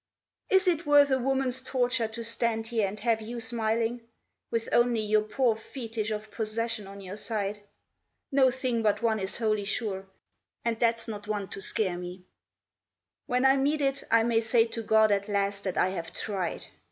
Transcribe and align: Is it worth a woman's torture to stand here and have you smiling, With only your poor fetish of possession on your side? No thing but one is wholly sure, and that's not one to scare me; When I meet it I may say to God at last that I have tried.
Is 0.49 0.67
it 0.67 0.87
worth 0.87 1.11
a 1.11 1.19
woman's 1.19 1.61
torture 1.61 2.07
to 2.07 2.23
stand 2.23 2.65
here 2.65 2.87
and 2.87 2.99
have 3.01 3.21
you 3.21 3.39
smiling, 3.39 4.01
With 4.49 4.67
only 4.71 5.01
your 5.01 5.21
poor 5.21 5.55
fetish 5.55 6.09
of 6.09 6.31
possession 6.31 6.87
on 6.87 7.01
your 7.01 7.17
side? 7.17 7.61
No 8.31 8.49
thing 8.49 8.81
but 8.81 9.03
one 9.03 9.19
is 9.19 9.37
wholly 9.37 9.63
sure, 9.65 10.07
and 10.65 10.79
that's 10.79 11.07
not 11.07 11.27
one 11.27 11.49
to 11.49 11.61
scare 11.61 11.99
me; 11.99 12.25
When 13.27 13.45
I 13.45 13.57
meet 13.57 13.79
it 13.79 14.01
I 14.09 14.23
may 14.23 14.41
say 14.41 14.65
to 14.69 14.81
God 14.81 15.11
at 15.11 15.29
last 15.29 15.65
that 15.65 15.77
I 15.77 15.89
have 15.89 16.11
tried. 16.11 16.65